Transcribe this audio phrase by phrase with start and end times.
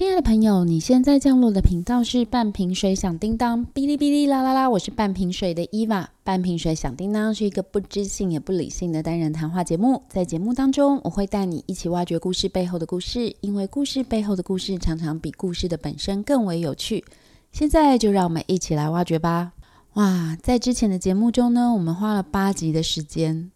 [0.00, 6.08] 亲爱的朋友，你现在降落的频道是半瓶水响叮当，哔哩哔哩啦啦啦，我是半瓶水的伊娃。
[6.24, 17.04] 半瓶水响叮当是一个不知性也不理性的单人谈话节目，在节目当中，我会带你一起挖掘故事背后的故事，因为故事背后的故事常常比故事的本身更为有趣。
[17.52, 19.52] 现在就让我们一起来挖掘吧！
[19.92, 23.50] 哇，在之前的节目中呢，我们花了八集的时间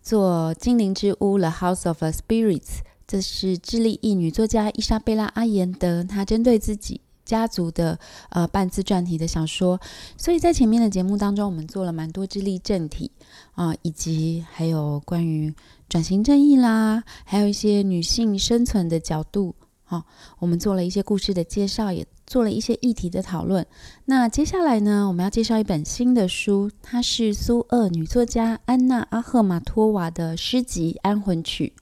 [0.00, 2.78] 做《精灵之屋》The House of Spirits。
[3.10, 9.80] 这是智利裔女作家伊莎贝拉·阿延德，她针对自己家族的呃半自传体的小说。
[10.16, 13.10] 所以在前面的节目当中，我们做了蛮多智利政体
[13.54, 15.52] 啊，以及还有关于
[15.88, 19.56] 转型正义啦，还有一些女性生存的角度。
[19.82, 20.04] 好，
[20.38, 23.66] 我们做了一些故事的介绍，也做了一些议题的讨论。
[24.04, 31.72] 那接下来呢，我们要介绍一本新的书，它是苏俄女作家安娜·阿赫玛托娃的诗集《安魂曲》。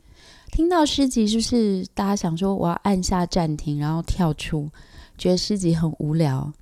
[0.51, 4.69] 听到诗集，是不是大家想说我要按下暂停，然后跳出，
[5.17, 6.53] 觉得诗集很无聊，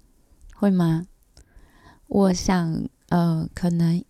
[0.55, 1.07] 会吗？
[2.09, 4.03] 我想，呃，可能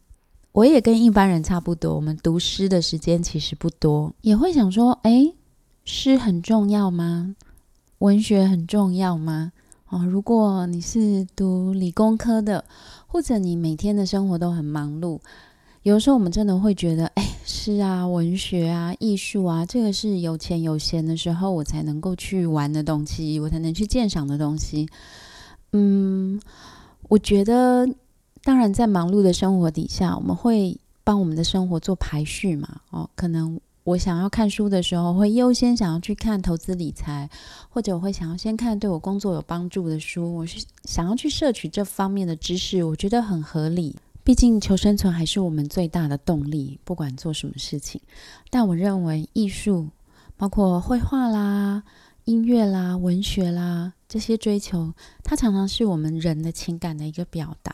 [0.52, 5.32] 我也跟一般人差不多，我们读诗的时间其实不多，也会想说，哎，
[5.84, 7.36] 诗很重要吗？
[7.98, 9.52] 文学很重要吗？
[9.88, 12.64] 哦，如果你是读理工科的，
[13.06, 15.20] 或者你每天的生活都很忙碌。
[15.86, 24.88] 有时候，我们真的会觉得，哎，是啊、文学啊、艺术啊，这个是有钱有闲的时候我才能够去玩的东西，我才能去鉴赏的东西。
[25.74, 26.40] 嗯，
[27.08, 27.88] 我觉得，
[28.42, 32.80] 当然，在忙碌的生活底下，我们会帮我们的生活做排序嘛。
[32.90, 37.30] 哦，可能我想要看书的时候，会优先想要去看投资理财，
[37.68, 43.94] 或者我会想要先看对我工作有帮助的书，我是想要去摄取这方面的知识，我觉得很合理。
[44.26, 48.00] 毕竟求生存还是我们最大的动力，不管做什么事情。
[48.50, 49.88] 但我认为艺术，
[50.36, 51.84] 包括绘画啦、
[52.24, 57.72] 音乐啦、文学啦这些追求，它常常是我们人的情感的一个表达。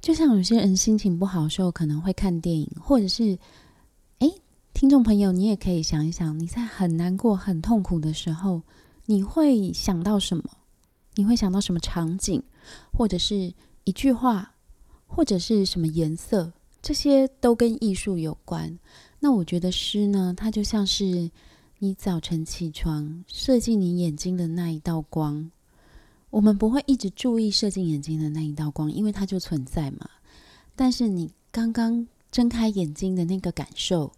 [0.00, 3.38] 就像有些人心情不好的时候，可能会看电影，或者是，
[4.20, 4.30] 哎，
[4.72, 8.62] 听众朋友，你也可以想一想，你在很难过、很痛苦的时候，
[9.04, 10.44] 你会想到什么？
[11.16, 12.42] 你会想到什么场景，
[12.90, 13.52] 或者是
[13.84, 14.54] 一句话？
[15.08, 18.78] 或者是什么颜色，这些都跟艺术有关。
[19.18, 21.28] 那我觉得诗呢，它就像是
[21.80, 25.50] 你早晨起床射进你眼睛的那一道光。
[26.30, 30.08] 我们不会一直注意射进眼睛的那一道光，因为它就存在嘛。
[30.76, 34.12] 但是你刚刚睁开眼睛的那个感受，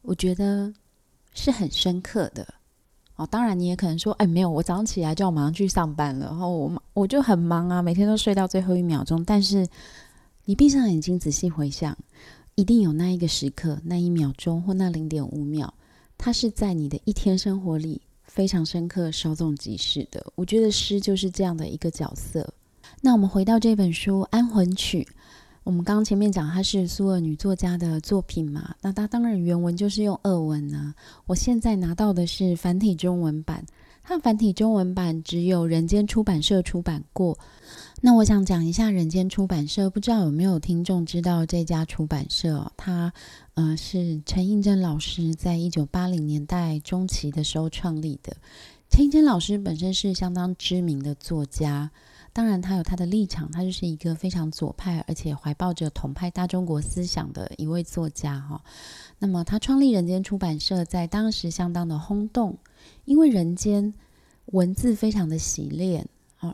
[0.00, 0.72] 我觉得
[1.34, 2.46] 是很深刻的。
[3.16, 9.66] 哦，当然你也可能说，哎，没有，我早上起来就要马上去上班了，然后我我就很忙啊，每天都睡到最后一秒钟，但是。
[10.48, 11.98] 你闭上眼睛，仔细回想，
[12.54, 15.74] 一定有那一个时刻、那一秒钟或那零点五秒，
[16.16, 20.24] 它是在你的一天生活里非常深刻、稍纵即逝的。
[20.36, 22.48] 我觉得诗就是这样的一个角色。
[23.00, 25.02] 那我们回到这本书《安魂曲》，
[25.64, 28.72] 我们刚刚前面讲它是苏俄女作家的作品嘛？
[28.80, 30.94] 那它当然原文就是用俄文啊。
[31.26, 33.66] 我现在拿到的是繁体中文版，
[34.00, 37.36] 它繁体中文版只有人间出版社出版过。
[38.02, 42.70] 那我想讲一下人间出版社，不知道有没有听众知道这家出版社？
[42.76, 43.12] 它
[43.54, 48.36] 呃是陈映真老师在一九八零年代中期的时候创立的。
[48.90, 51.90] 陈映真老师本身是相当知名的作家，
[52.34, 58.62] 当然他有他的立场，他就是一个非常左派，而且怀抱着统派大中国思想的一位作家哈。
[59.18, 62.58] 那么他创立人间出版社，在当时相当的轰动，
[63.06, 63.94] 因为人间
[64.52, 66.06] 文字非常的洗练。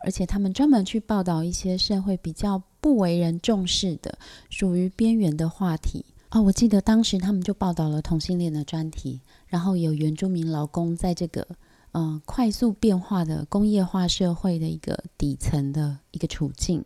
[0.02, 4.18] 而且他们专门去报道一些社会比较不为人重视的、
[4.50, 6.04] 属于边缘的话题。
[6.30, 11.46] 哦，我记得当时他们就报道了同性恋的专题，然后有原住民劳工在这个
[11.92, 16.82] 嗯快速变化的工业化社会的一个底层的一个处境。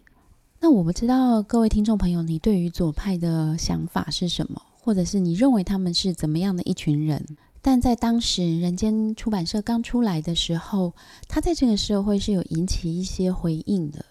[0.58, 7.24] 那我不知道各位听众朋友，你对于左派的想法是什么，或者是你认为他们是怎么样的一群人？
[7.66, 10.92] 但在当时，人间出版社刚出来的时候，
[11.26, 14.04] 他在这个社会是有引起一些回应的，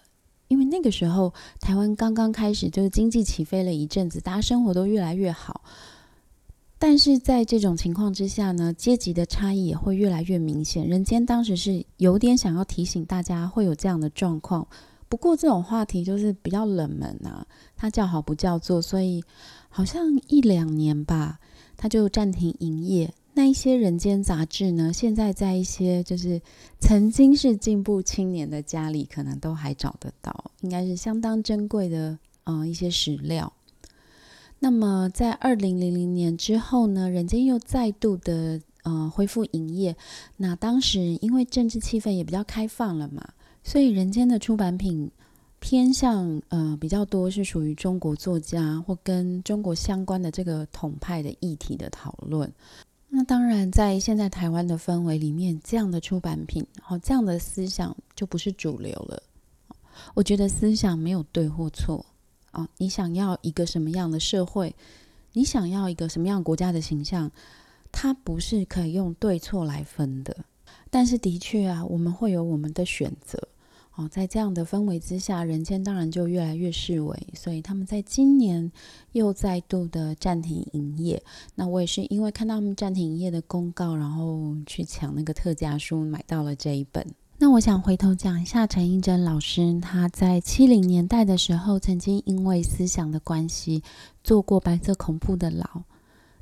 [0.48, 5.62] 因为那个时候台湾刚刚开始，就是经济起飞了一阵子，大家生活都越来越好。
[6.78, 10.86] 但是在这种情况之下呢，阶级的差异也会越来越明显。
[10.86, 14.68] 人间当时是有点想要提醒大家会有这样的状况，
[15.08, 19.24] 不过这种话题就是比较冷门啊，他叫好不叫座，所以
[19.70, 21.40] 好像一两年吧，
[21.74, 23.14] 他就暂停营业。
[23.38, 24.90] 那一些人间杂志呢？
[24.94, 26.40] 现在在一些就是
[26.80, 33.52] 曾经是进步青年的家里，可能都还找得到，应该是相当珍贵的嗯一些史料。
[34.58, 39.94] 那么在二零零零年之后呢，人间又再度的呃恢复营业。
[40.38, 43.22] 那当时因为政治气氛也比较开放了嘛，
[43.62, 45.10] 所以人间的出版品
[45.60, 52.50] 偏向呃比较多是属于中国作家或跟中国相关的这个统派的议题的讨论。
[53.16, 59.22] 那当然，在现在台湾的氛围里面，这样的出版品，好这样的思想就不是主流了。
[60.12, 62.04] 我觉得思想没有对或错
[62.50, 64.76] 啊，你想要一个什么样的社会，
[65.32, 67.32] 你想要一个什么样国家的形象，
[67.90, 70.36] 它不是可以用对错来分的。
[70.90, 73.48] 但是的确啊，我们会有我们的选择。
[73.96, 78.70] 哦，在这样的氛围之下，人间当然就越来越式微，所以他们在今年
[79.12, 81.22] 又再度的暂停营业。
[81.54, 87.06] 那我也是因为看到他们暂停营业的公告，然后去抢那个特价书，买到了这一本。
[87.38, 93.82] 那我想回头讲一下陈映真老师，他在七零年代的时候，曾经因为思想的关系，
[94.22, 95.64] 做过白色恐怖的牢。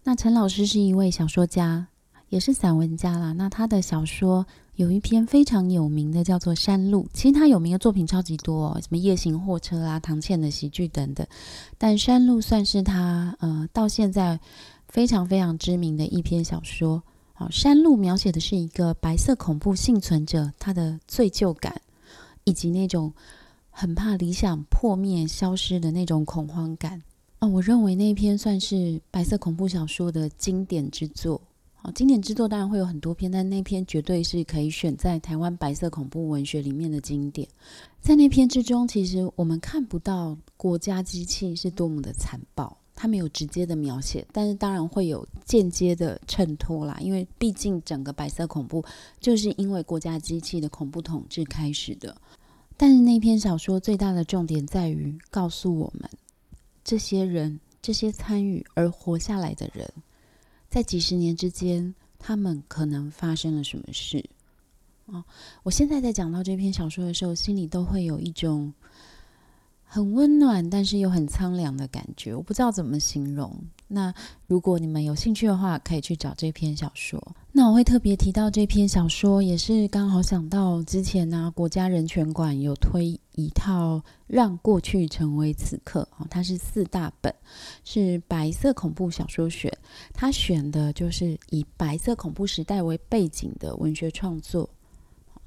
[0.02, 1.86] 那陈老师是一位小说家，
[2.30, 3.32] 也是散文家啦。
[3.34, 4.44] 那他的小说。
[4.76, 7.04] 有一篇非常有名的，叫做《山路》。
[7.12, 11.24] 其实他有名的作品超级多，哦什么《夜行货车》啊、唐倩的喜剧等等。
[11.78, 14.40] 但《山路》算是他呃到现在
[14.88, 17.00] 非常非常知名的一篇小说。
[17.34, 21.80] 好，《山路》描写的是一个白色恐怖幸存者他的罪疚感，
[22.42, 23.12] 以及那种
[23.70, 27.00] 很怕理想破灭、消失的那种恐慌感。
[27.38, 31.40] 哦，我认为那篇算是白色恐怖小说的经典之作。
[31.84, 37.46] 哦，经典之作当然会有很多篇，但那篇绝对是可以选在台湾白色恐怖文学里面的经典。
[38.00, 46.96] 在那篇之中，其实我们看不到国家机器是多么的残暴，它没有直接的描写，但是当然会有间接的衬托啦。
[47.02, 48.82] 因为毕竟整个白色恐怖
[49.20, 52.16] 就是因为国家机器的恐怖统治开始的。
[52.78, 56.08] 但是那篇小说最大的重点在于告诉我们，
[56.82, 59.86] 这些人、这些参与而活下来的人。
[60.74, 64.24] 在几十年之间，他们可能发生了什么事？
[65.06, 65.22] 哦，
[65.62, 68.74] 我现在在讲到这篇小说的时候，心里都会有一种
[69.94, 72.35] 很温暖，但是又很苍凉的感觉。
[72.35, 73.56] 我不知道怎么形容。
[73.87, 74.12] 那
[74.49, 77.25] 如果你们有兴趣的话，可以去找这篇小说。
[77.52, 87.32] 那我会特别提到这篇小说，也是刚好想到之前呢，国家人权馆有推一套《让过去成为此刻》哦，它是四大本，
[87.85, 89.73] 是白色恐怖小说选，
[90.12, 94.69] 它选的就是以白色恐怖时代为背景的文学创作，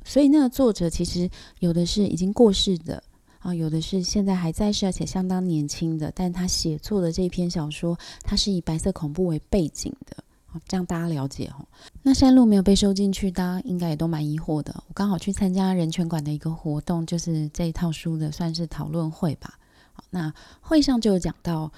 [0.06, 1.30] 所以那个作者其实
[1.60, 3.04] 有的是已经过世的。
[3.48, 10.18] 啊，有的是现在还在世，而且相当年轻的，但他写作的这篇小说，它是以白色恐怖为背景的，
[10.48, 11.66] 好，这样大家了解哦。
[12.04, 14.84] 那山路没有被收进去，大家应该也都蛮疑惑的。
[14.90, 19.58] 我刚好去参加人权馆的一个活动，就是这一套书的算是讨论会吧。
[19.94, 21.72] 好，那会上就有讲到，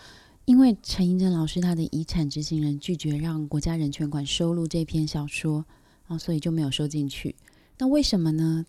[0.45, 5.63] 因为陈英珍老师他的遗产执行人拒绝让国家人权馆收录这篇小说，
[6.07, 7.35] 啊，所以就没有收进去。
[7.77, 8.65] 那为什么呢？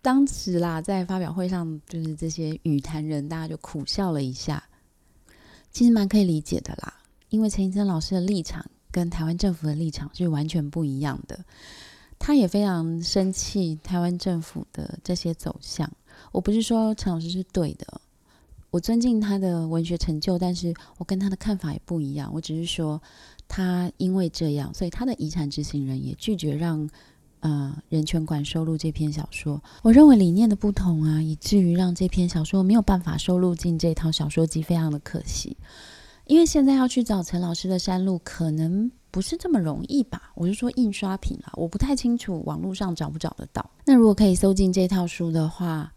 [0.00, 4.62] 当时啦，在发表会上，就是这些语坛人，大家就苦笑了一下。
[5.72, 6.94] 其实蛮可以理解的啦，
[7.28, 11.38] 因为陈医生老师的立场跟台湾政府的立场是完全不一样的。
[12.18, 15.90] 他也非常生气台湾政府的这些走向。
[16.32, 18.00] 我不是说陈老师是对的，
[18.70, 22.30] 我尊敬他的文学成就，但是我跟他的看法也不一样。
[22.32, 23.02] 我只是说，
[23.48, 26.88] 他因为这样，所以他的遗产执行人也拒绝让。
[27.40, 35.56] 呃，人权馆收录这篇小说，我认为理念的不同啊，以至于让这篇小说没有办法收录进这套小说集，非常的可惜。
[36.26, 40.30] 因为现在要去找陈老师的山路，可能不是这么容易吧？
[40.34, 43.70] 我是说印刷品啊，我不太清楚网络上找不找得到。
[43.86, 45.92] 那如果可以搜进这套书的话，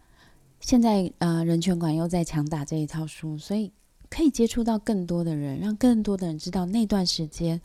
[0.60, 3.70] 现在呃，人权馆又在强打这一套书，所以
[4.08, 7.60] 可以接触到更多的人，让更多的人知道那段时间。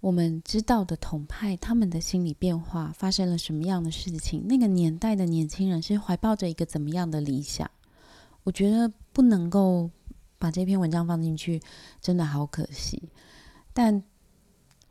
[0.00, 4.46] 我们知道的统派，他们的心理变化发生了什么样的事情？
[4.46, 7.68] 那个年代的年轻人是怀抱着一个怎么样的理想？
[8.44, 9.90] 我觉得不能够
[10.38, 11.60] 把这篇文章放进去，
[12.00, 13.02] 真的好可惜。
[13.72, 14.02] 但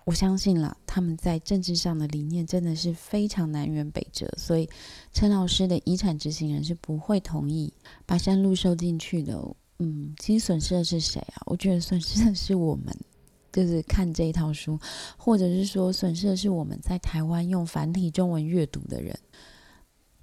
[0.04, 4.70] 我相信了，他们在政治上的理念真的是非常南辕北辙，所以
[5.14, 7.72] 陈老师的遗产执行人是不会同意
[8.06, 9.42] 把山路收进去的。
[9.80, 11.44] 嗯，其实损失的是谁啊？
[11.46, 12.96] 我觉得损失的是我们。
[13.56, 14.78] 就是看这一套书，
[15.16, 19.18] 或者是说损失的是我们在台湾用繁体中文阅读的人。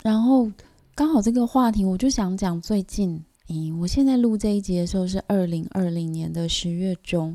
[0.02, 0.52] 然后
[0.94, 7.34] 刚好这个话题，我就想讲最近，咦，我现在录这一集的时候是二零二零年的十月中。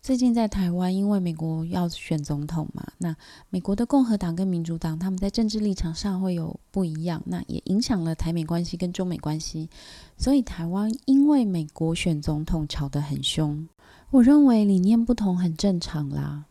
[0.00, 3.14] 最近在台湾，因为美国要选总统嘛，那
[3.50, 9.68] 美国的共和党跟民主党他们在政治立场上会有不一样，那也影响了台美关系跟中美关系。
[10.16, 13.68] 所以台湾因为美国选总统吵得很凶。
[14.10, 16.44] 我认为理念不同很正常啦，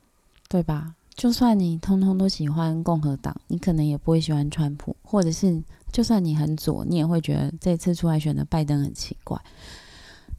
[0.47, 0.93] 对吧？
[1.15, 5.59] 就算你通通都喜欢共和党，你可能也不会喜欢川普，或者是
[5.91, 9.41] 就算你很左，你也会觉得这次出来选的拜登很奇怪。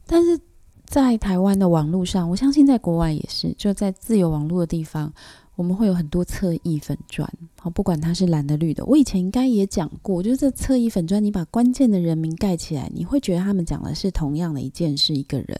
[0.07, 0.39] 但是
[0.85, 5.11] 在台湾的网络上，我相信在国外也是，就在自由网络的地方，
[5.57, 8.85] 我们会有很多侧翼粉砖，好，不管他是蓝的绿的。
[8.85, 15.59] 我以前应该也讲过，就是这侧翼粉砖，你把关键的人名盖起来，你会觉得他们讲的是同样的一件事，一个人。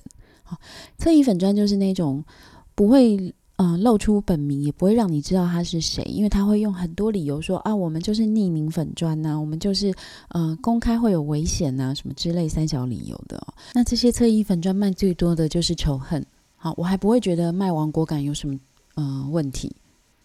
[0.49, 0.57] 好，
[0.97, 2.23] 侧翼粉砖就是那种
[2.73, 3.33] 不会。
[3.61, 9.93] 嗯，露出本名也不会让你知道他是谁，因为他会用很多理由说啊，我们就是匿名粉砖呐，我们就是
[10.29, 13.45] 呃公开会有危险呐，什么之类三小理由的。
[13.73, 16.25] 那这些侧翼粉砖卖最多的就是仇恨。
[16.55, 18.57] 好，我还不会觉得卖亡国感有什么
[18.95, 19.75] 呃问题，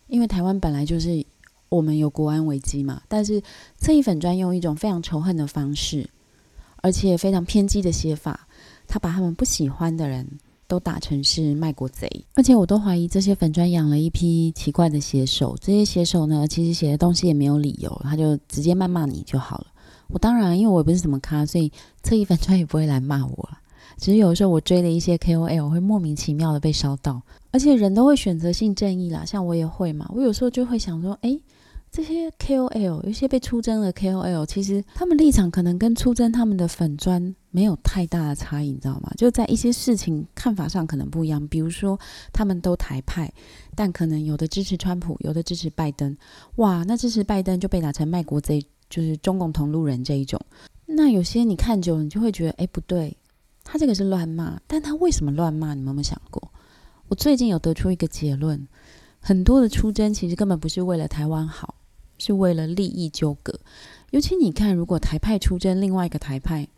[0.06, 1.26] 因为台湾本来就是
[1.68, 3.02] 我们有国安危机嘛。
[3.08, 3.42] 但是
[3.76, 6.08] 侧翼粉砖用一种非常仇恨的方式，
[6.76, 8.43] 而且非常偏激的写法，
[8.86, 10.26] 他把他们不喜欢的人。
[10.66, 15.54] 都打成是卖国贼，而且我都怀疑这些粉砖养了一批奇怪的写手。
[15.60, 19.66] 这些写手呢，其实写的东西也没有理由，他就直接谩骂你就好了。
[20.08, 21.70] 我当然，因为我也不是什么咖，所以
[22.02, 23.58] 侧翼粉砖也不会来骂我了。
[23.98, 27.20] 只是有时候我追的一些 KOL 会莫名其妙的被烧到，
[27.52, 30.10] 而且人都会选择性正义啦，像我也会嘛。
[30.14, 31.38] 我有时候就会想说，哎。
[31.94, 39.12] 这些 KOL 有些被出征的 KOL，其实他们立场可能跟出征他们的粉砖没有太大的差异，你知道吗？
[39.16, 41.46] 就在一些事情看法上可能不一样。
[41.46, 41.96] 比如说，
[42.32, 43.32] 他们都台派，
[43.76, 46.16] 但可能有的支持川普，有的支持拜登。
[46.56, 48.60] 哇，那支持拜登就被打成卖国贼，
[48.90, 50.40] 就是中共同路人这一种。
[50.86, 53.16] 那有些你看久了，你就会觉得，哎，不对，
[53.62, 54.60] 他这个是乱骂。
[54.66, 55.74] 但他为什么乱骂？
[55.74, 56.50] 你们有没有想过？
[57.06, 58.66] 我最近有得出一个结论：
[59.20, 61.72] 很多的出征其实根本不是为了台湾好。
[62.18, 63.58] 是为了利益纠葛，
[64.10, 66.68] 尤其你看，如果台派出征另外一个台派，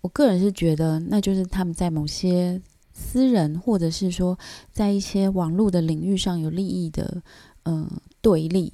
[0.00, 2.62] 我个人是觉得，那就是他们在某些
[2.92, 4.38] 私人或者是说
[4.72, 7.22] 在一些网络的领域上有利益的，
[7.64, 8.72] 嗯，对立。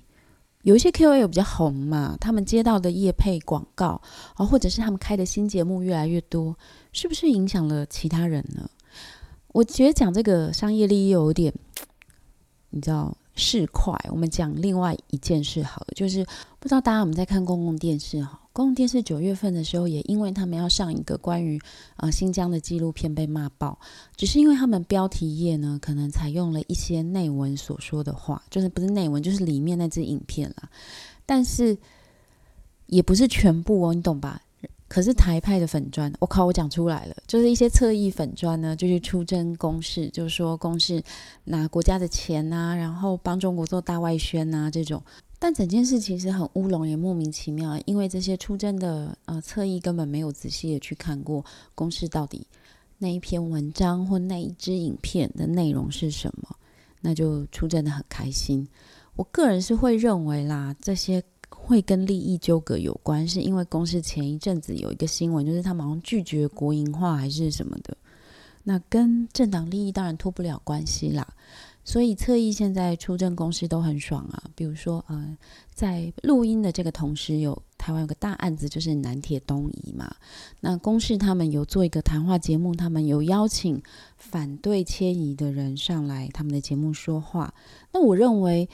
[0.63, 4.01] 有一些 KOL 比较红嘛，他们接到的业配广告
[4.35, 6.59] 啊，或者是他们开的新节目越来越多，
[6.93, 8.69] 是不是影响了其他人呢？
[9.49, 11.55] 我觉得讲这个商业利益有点，
[12.71, 13.17] 你知道。
[13.37, 16.25] 市快，我们讲另外一件事好了，就是
[16.59, 18.41] 不知道大家有没有在看公共电视哈？
[18.53, 21.61] 公共电视九月份的时候，也因为他们要上一个关于
[21.97, 23.79] 啊新疆的纪录片被骂爆，
[24.17, 30.71] 只是因为他们标题页呢，可能采用了一些内文所说的话，就是不是内文，就是里面那支影片啦，
[31.27, 31.77] 但是
[32.87, 34.41] 也不是全部哦，你懂吧？
[34.89, 41.03] 可是台派的粉砖，我靠，我讲出来了，就是一些侧翼粉砖呢，就去出征公事，就是说公事
[41.45, 45.03] 拿国家的钱呐，然后帮中国做大外宣呐这种。
[45.39, 52.47] 但整件事其实很乌龙，也莫名其妙，因为这些出征的呃侧翼根本没有仔细的去看过公事到底
[52.99, 56.57] 那一篇文章或那一支影片的内容是什么，
[57.01, 58.67] 那就出征的很开心。
[59.17, 61.21] 我个人是会认为啦，这些。
[61.49, 67.97] 会跟利益纠葛有关，是因为公司前一阵子有一个新闻，就是他们好像拒绝国营化还是什么的，
[68.65, 71.27] 那跟政党利益当然脱不了关系啦。
[71.85, 75.37] 所以侧翼现在出征公司都很爽啊，比如说呃，
[75.73, 80.13] 在录音的这个同时，有台湾有个大案子，就是南铁东移嘛。
[80.59, 83.81] 那公司他们有做一个谈话节目，他们有邀请
[84.19, 87.55] 反对迁移的人上来他们的节目说话。
[87.93, 88.69] 那我认为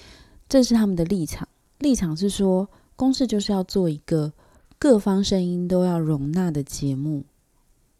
[0.48, 1.46] 这是他们的立场，
[1.82, 2.68] 立场是说。
[2.94, 4.32] 公式就是要做一个
[4.78, 7.24] 各方声音都要容纳的节目，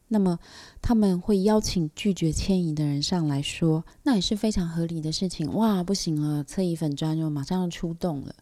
[0.07, 0.39] 那么
[0.81, 5.53] 他们会邀请拒绝迁移的人上来说，那也是非常合理的事情。
[5.55, 8.33] 哇，不行了，侧翼粉砖就马上要出动了。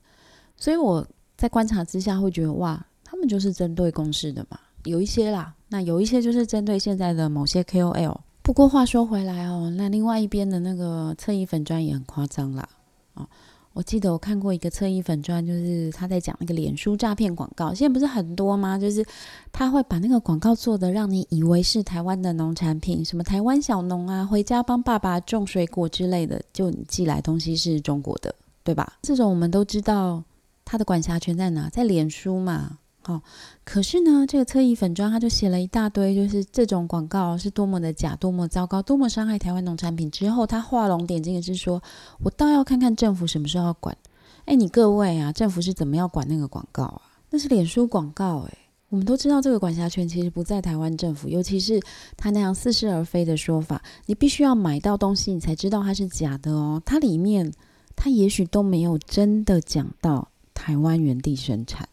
[0.59, 1.07] 所以我
[1.39, 8.21] 在观察之下会觉得，哇，他们就是针对公式的嘛，有一些啦，那有一些就是针对现在的某些 KOL。
[8.43, 12.69] 不过话说回来哦，那另外一边的那个侧翼粉砖也很夸张啦，
[13.15, 13.27] 啊。
[13.73, 18.77] 我记得我看过一个侧翼粉砖，就是他在讲那个脸书诈骗广告，现在不是很多吗？
[18.77, 19.05] 就是
[19.53, 28.35] 他会把那个广告做的让你以为是台湾的农产品，什么台湾小农啊，回家帮爸爸种水果之类的，就你寄来东西是中国的，
[28.65, 28.99] 对吧？
[29.03, 30.23] 这种我们都知道，
[30.65, 31.69] 他的管辖权在哪？
[31.69, 32.80] 在脸书嘛。
[33.07, 33.23] 哦，
[33.65, 40.11] 可是呢，这个侧翼粉砖他就写了一大堆，就是这种广告是多么的假，多么糟糕，多么伤害台湾农产品。
[40.11, 41.83] 之后他画龙点睛的是说，
[42.23, 43.97] 我倒要看看政府什么时候要管。
[44.45, 47.03] 哎，你各位啊，政府是怎么要管那个广告啊？
[47.31, 51.81] 那是脸书广告，哎，我们都知道这个管辖权其实不在台湾政府，尤其是
[52.17, 56.83] 他那样似是而非的说法，你必须要买到东西，你才知道它是假的哦。
[56.85, 57.51] 它里面，
[57.97, 61.89] 它也许都没有真的讲到台湾原地生产。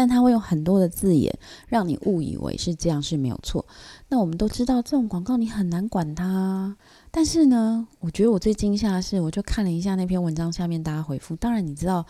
[0.00, 1.30] 但他会用很多的字眼
[1.68, 3.62] 让你误以为是这样是没有错。
[4.08, 6.74] 那我们都知道，这种广告你很难管它。
[7.10, 11.36] 但是呢，我觉得我最惊吓的是，我就看了一下那篇文章下面大家回复。
[11.36, 12.06] 当然，你知道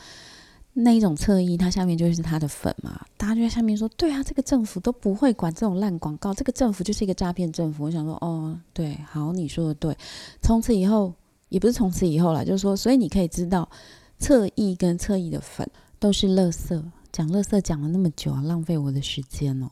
[0.73, 9.99] 那一种侧翼，它下面就是他的粉嘛，大家就在下面说：“对啊，这个政府都不会管这种烂广告，这个政府就是一个诈骗政府。”我想说：“哦，对，好，你说的对。”
[10.41, 11.13] 从此以后，
[11.49, 13.69] 也不是从此以后了，就是说，所以你可以知道，
[14.21, 15.69] 侧翼跟侧翼的粉
[15.99, 16.81] 都是垃圾。
[17.13, 19.71] 讲垃圾讲了那么久啊，浪费我的时间哦。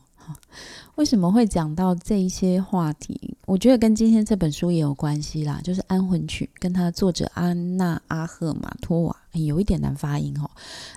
[0.93, 3.35] 为什么会讲到这一些话题？
[3.47, 10.51] 我觉得跟今天这本书也有关系啦，就是《安魂曲》跟它的作者安娜阿赫马托瓦，有一点难发音哦。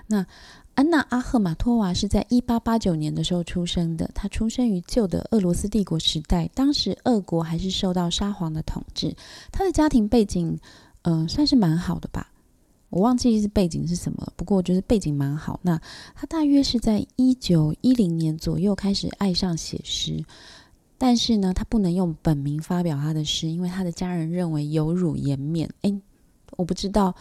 [0.05, 0.23] 那
[0.75, 9.15] 安娜阿赫马托瓦是在一八八九年的时候出生的，她出生于旧的俄罗斯帝国时代，当时俄国还是受到沙皇的统治，
[9.51, 10.59] 她的家庭背景，
[11.03, 12.29] 嗯，算是蛮好的吧。
[12.93, 15.59] 我忘记是背景是什么，不过就是背景蛮好。
[15.63, 15.81] 那
[16.13, 20.23] 他大约是在一九一零年左右开始爱上写诗，
[20.99, 25.67] 但是呢，他不能用本名发表他的诗，因为他的家人认为有辱颜面。
[25.81, 25.99] 诶，
[26.55, 27.15] 我不知道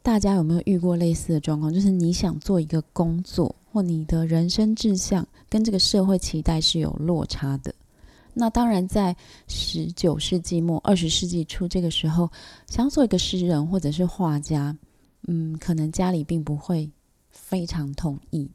[0.00, 7.74] 大家有没有遇过类似的状况，就是你想做一个工作，或你的人生志向跟这个社会期待是有落差的。
[8.32, 9.16] 那当然，在
[9.48, 12.30] 十九世纪末二十世纪初这个时候，
[12.68, 14.76] 想要做一个诗人或者是画家。
[15.26, 16.90] 嗯，可能家里并不会
[17.30, 18.50] 非常同意。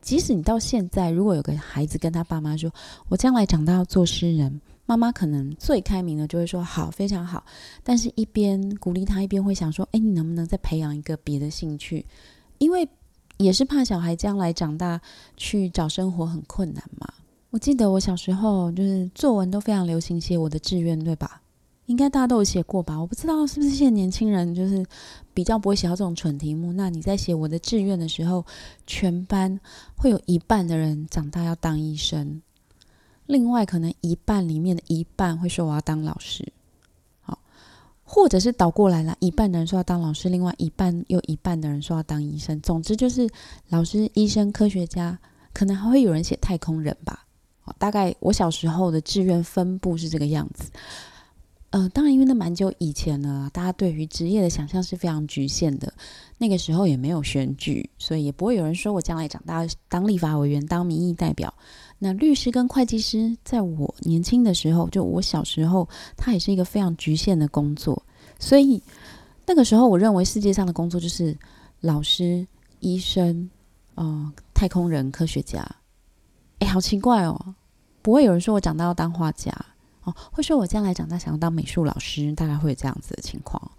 [0.00, 2.70] 即使你到现在，如果有个孩子跟他爸妈说
[3.08, 7.42] ：“我将来长大要做诗人”，妈妈可能最开明的就会说：“好，非常好。”
[7.82, 12.04] 但是一边鼓励他，一边会想说：“哎，你能不能再培养一个别的兴趣？
[12.58, 12.86] 因为
[13.38, 15.00] 也是怕小孩将来长大
[15.38, 17.08] 去找生活很困难嘛。”
[17.48, 21.40] 我记得我小时候就是作文都非常流行写我的志愿，对吧？
[21.86, 22.98] 应该大家都有写过吧？
[22.98, 24.84] 我不知道是不是现在年轻人就是
[25.34, 26.72] 比较不会写到这种蠢题目。
[26.72, 28.44] 那你在写我的志愿的时候，
[28.86, 29.60] 全班
[29.94, 32.40] 会有一半的人长大要当医生，
[33.26, 36.50] 另外可能一半里面的一半会说我要当老师，
[37.20, 37.38] 好，
[38.02, 42.58] 或者是倒过来了，一半的人说要当老师，另外一半又一半的人说要当医生。
[42.62, 43.28] 总之就是
[43.68, 45.18] 老师、医生、科学家，
[45.52, 47.26] 可能还会有人写太空人吧。
[47.78, 50.70] 大概我小时候的志愿分布是这个样子。
[51.74, 55.92] 呃，当然，因为那蛮久以前了，大家对于职业的想象是非常局限的。
[56.38, 61.52] 那个时候也没有选举，所以也不会有人说我将来长大当立法委员、当民意代表。
[61.98, 68.00] 那律师跟会计师，在我年轻的时候，就我小时候，它也是一个非常局限的工作。
[68.38, 68.80] 所以
[69.44, 71.36] 那个时候，我认为世界上的工作就是
[71.80, 72.46] 老师、
[72.78, 73.50] 医生、
[73.96, 75.68] 呃，太空人、科学家。
[76.60, 77.56] 哎，好奇怪哦，
[78.00, 79.52] 不会有人说我长大要当画家。
[80.04, 83.70] 哦，会说我将来长大想要当美术老师，大概会有这样子的情况。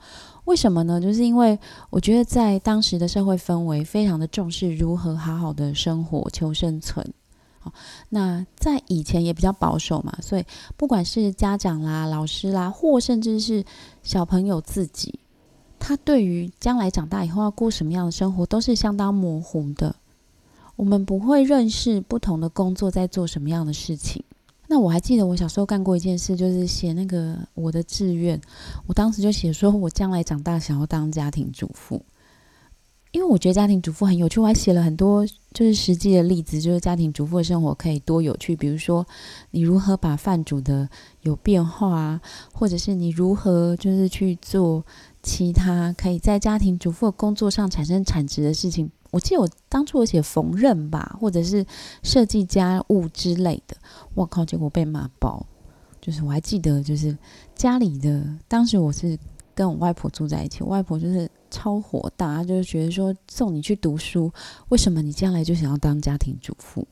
[0.46, 1.02] 为什么呢？
[1.02, 1.58] 就是因为
[1.90, 7.14] 我觉得在当时的社会氛围非常的重视如何好好的生活、求生存。
[7.60, 7.74] 好，
[8.10, 10.46] 那在以前也比较保守嘛，所以
[10.78, 13.66] 不管是家长啦、老师啦，或甚至是
[14.04, 15.20] 小朋友自己，
[15.80, 19.96] 他对于将来长大以后要过什么样的生活都是相当模糊的。
[20.76, 24.24] 我们不会认识不同的工作在做什么样的事情。
[24.68, 28.40] 那我还记得我小时候干过一件事，就是写那个我的志愿。
[28.88, 32.02] 我当时就写说，我将来长大想要当家庭主妇，
[33.12, 34.40] 因为我觉得家庭主妇很有趣。
[34.40, 38.56] 我还写了很多就是实际的例子，就是家庭主妇的生活可以多有趣。
[38.56, 39.06] 比如说，
[39.52, 40.90] 你如何把饭煮的
[41.22, 44.84] 有变化啊，或者是你如何就是去做
[45.22, 48.90] 其他可以在家庭主妇工作上产生产值的事情。
[49.16, 51.66] 我记得我当初我写缝纫吧，或者是
[52.04, 53.78] 设计家务之类的，
[54.14, 55.46] 我靠，结果被骂爆。
[56.02, 57.18] 就是我还记得，就是
[57.56, 59.18] 家里的当时我是
[59.56, 64.30] 跟我外婆住在一起，外婆就是超火大，就是觉得说送你去读书，
[64.68, 66.86] 为什么你将来就想要当家庭主妇？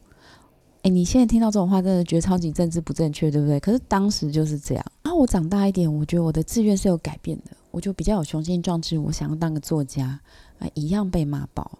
[0.83, 3.59] 哎，你现在听到这种话，真的觉得超级政治不正确，对不对？
[3.59, 4.85] 可是当时就是这样。
[5.03, 10.19] 然后我长大一点，我觉得我的志愿是有改变的，我就比较有雄心壮志，我想要当个作家，
[10.59, 11.79] 啊，一样被骂爆。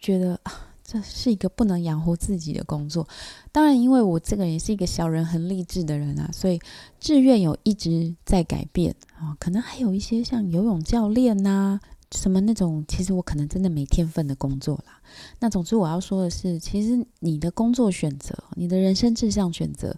[0.00, 3.06] 觉得啊，这是一个不能养活自己的工作。
[3.52, 6.60] 当然，因为我这个也是一个小人很励志的人啊，所以
[6.98, 9.36] 志愿有一直在改变啊。
[9.38, 11.80] 可能还有一些像游泳教练呐，
[12.12, 15.00] 什么那种，其实我可能真的没天分的工作啦。
[15.40, 19.96] 那总之我要说的是，其实你的工作选择，你的人生志向选择，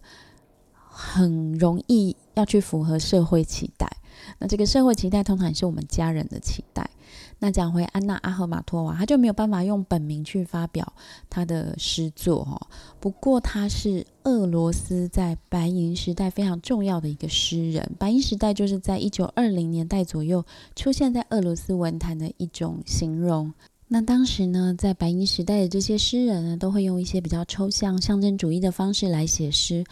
[0.83, 3.89] 很容易要去符合社会期待。
[4.39, 6.91] 那这个社会期待，通常也是我们家人的期待。
[7.43, 10.93] 那讲回安娜阿赫马托娃，她就没有办法用本名去发表
[11.31, 12.61] 她的诗作哦。
[13.01, 17.91] 不过她是俄罗斯在白银时代非常重要的一个诗人。
[17.99, 20.45] 白银时代就是在一九二零年代左右
[20.77, 23.53] 出现在俄罗斯文坛的一种形容。
[23.89, 29.83] 那当时呢，在白银时代的这些诗人呢，都会用一些比较抽象、象征主义的方式来写诗，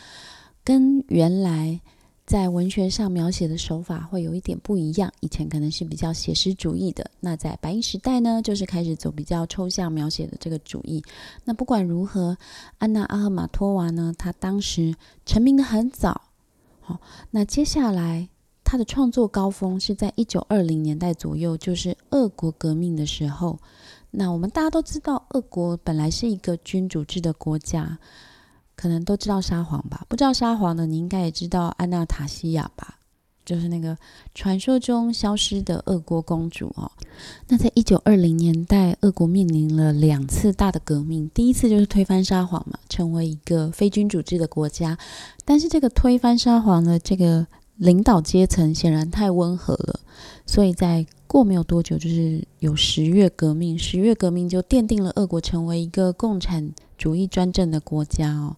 [0.62, 1.80] 跟原来
[2.28, 5.10] 在文学上描写的手法会有一点不一样。
[5.20, 11.02] 以前可能是比较写实主义的，那在白银时代呢，就是开始走比较抽象描写的这个主义。
[11.46, 12.36] 那不管如何，
[12.76, 16.20] 安娜阿赫玛托娃呢，她当时成名的很早。
[16.82, 18.28] 好，那接下来
[18.62, 23.58] 她的创作高峰是在一九二零年代左右，就是俄国革命的时候。
[24.10, 27.98] 那我们大家都知道，俄国本来是一个君主制的国家，
[28.78, 30.06] 可能都知道沙皇吧？
[30.08, 32.94] 不知道沙皇的，你应该也知道安娜塔西亚吧？
[33.44, 33.96] 就是那个
[34.34, 36.88] 传说中消失的俄国公主哦。
[37.48, 44.96] 那在一九二零年代，俄国面临了两次大的革命，第一次就是推翻沙皇嘛，成为一个非君主制的国家。
[45.44, 47.46] 但是这个推翻沙皇的这个
[47.78, 49.98] 领导阶层显然太温和了，
[50.46, 53.78] 所以在过没有多久，就是有十月革命。
[53.78, 58.56] 十月革命就奠定了俄国成为一个共产主义专政的国家哦。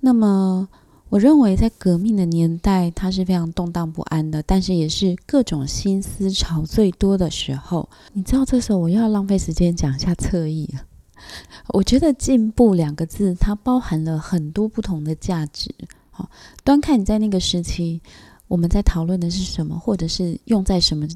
[0.00, 0.68] 那么，
[1.10, 7.88] 我认为在革命的年代，它是非常动荡不安的，但是也是各种新思潮最多的时候。
[8.14, 10.80] 你知道，这时候我又要浪费时间讲一下侧翼了。
[11.68, 15.72] 我觉得“进步”两个字，它包含了很多不同的价值。
[16.10, 16.28] 好，
[16.64, 18.00] 端看你在那个时期，
[18.48, 21.06] 我们在讨论的是什么，或者是用在什么。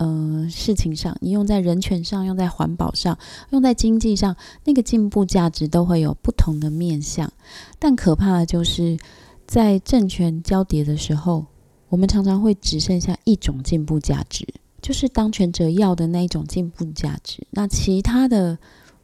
[0.00, 3.18] 呃，事情上，你用在人权上，用在环保上，
[3.50, 4.34] 用在经济上，
[4.64, 7.30] 那个进步价值都会有不同的面向。
[7.78, 8.96] 但可怕的就是
[9.46, 11.44] 在政权交叠的时候，
[11.90, 14.48] 我们常常会只剩下一种进步价值，
[14.80, 17.46] 就是当权者要的那一种进步价值。
[17.50, 18.58] 那其他的，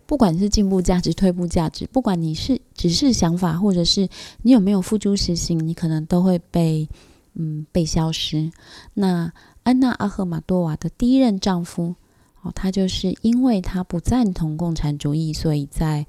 [0.06, 4.08] 不管是进步价值、退步价值，不管你是只是想法，或者是
[4.40, 6.88] 你有没有付诸实行，你可能都会被
[7.34, 8.50] 嗯被消失。
[8.94, 9.30] 那。
[9.66, 11.96] 安娜阿赫玛多瓦的第一任丈夫，
[12.42, 16.06] 哦，他就是因为他不赞同共产主义，所以在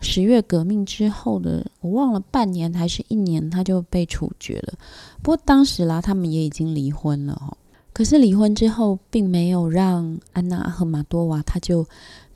[0.00, 4.74] 十月革命之后的我忘了半年还是一年，他就被处决了。
[5.22, 7.58] 不过当时啦，他们也已经离婚了哦。
[7.92, 11.84] 可是离婚之后，并没有让安娜阿赫玛多瓦他就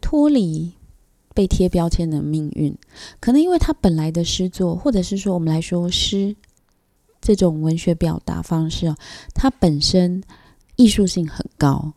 [0.01, 0.73] 脱离
[1.35, 2.77] 被贴标签的命运。
[3.21, 6.35] 可能因为他本来的诗作，或者是说我们来说诗
[7.21, 8.97] 这种文学表达方式哦，
[9.33, 10.21] 它本身。
[10.77, 11.93] 艺术性很高，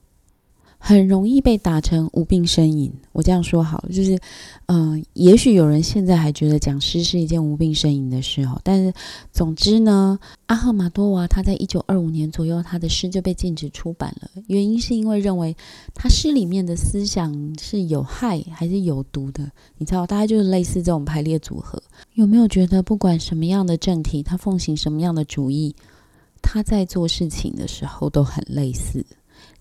[0.77, 2.93] 很容易被打成无病呻吟。
[3.11, 4.19] 我这样说好了，就是，
[4.67, 8.61] 嗯，也许有人现在还觉得讲诗是一件无病呻吟的事哦。
[8.63, 8.93] 但是，
[9.31, 14.29] 总之呢，阿赫玛多娃他在一九二五年左右，他的诗就被禁止出版了。
[14.45, 15.57] 原因是因为认为
[15.95, 19.51] 他诗里面的思想是有害还是有毒的。
[19.79, 21.81] 你知道，大概就是类似这种排列组合。
[22.13, 25.75] 有没有觉得，不管什么样的政体，他奉行什么样的主义？
[26.41, 29.05] 他在做事情的时候都很类似。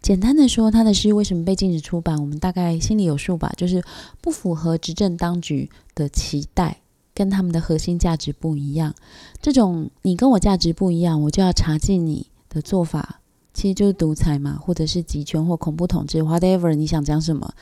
[0.01, 3.53] 简单的说，他的诗为什么被禁止出版，我们大概心里有数吧。
[3.57, 3.83] 就是
[4.21, 6.81] 不符合执政当局的期待，
[7.13, 8.95] 跟他们的核心价值不一样。
[9.43, 13.21] 这种你跟我价值不一样，我就要查禁你的做法，
[13.53, 17.53] 其实就是独裁嘛，或者是集权或恐怖统治，whatever 你想讲什么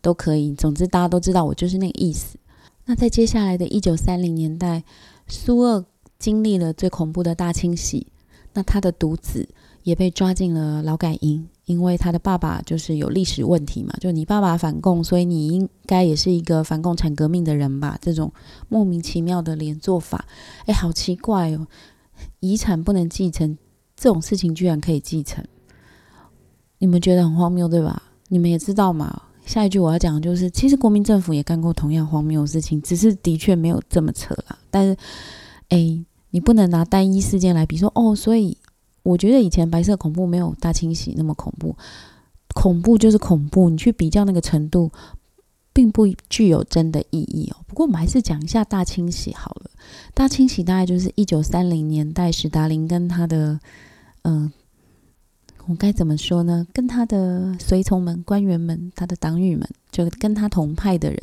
[0.00, 0.54] 都可以。
[0.54, 2.36] 总之大家都知道我就是那个意思。
[2.86, 4.82] 那在接下来的一九三零年代，
[5.28, 5.84] 苏俄
[6.18, 8.08] 经历了最恐怖的大清洗。
[8.54, 9.48] 那他的独子
[9.82, 17.98] 也被抓进了劳改营，因为他的爸爸就是有历史问题嘛，就你爸爸反共，所以你应该也是一个反共产革命的人吧？
[18.00, 18.32] 这种
[18.68, 20.24] 莫名其妙的连坐法，
[20.66, 21.66] 哎，好奇怪哦！
[22.40, 23.56] 遗产不能继承，
[23.96, 25.42] 这种事情居然可以继承，
[26.78, 28.02] 你们觉得很荒谬对吧？
[28.28, 29.22] 你们也知道嘛？
[29.46, 34.58] 下一句我要讲的就是，其实国民政府也干过同样荒谬的事情，只是的确没有这么扯啦。
[34.70, 34.96] 但是，
[35.70, 36.04] 哎。
[36.32, 38.58] 你不能拿单一事件来比说哦，所以
[39.04, 41.76] 我觉得以前白色恐怖没有大清洗那么恐怖，
[42.52, 44.90] 恐怖就是恐怖，你去比较那个程度，
[45.72, 47.62] 并不具有真的意义哦。
[47.68, 49.70] 不过我们还是讲一下大清洗好了。
[50.12, 53.60] 大清洗大概就是一九三零年代，史达林跟他的
[54.22, 54.52] 嗯。
[55.66, 56.66] 我该怎么说呢？
[56.72, 61.18] 跟他的随从们、官员们、他的党羽们，就跟他同派的人